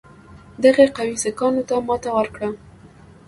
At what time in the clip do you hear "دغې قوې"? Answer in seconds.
0.63-1.15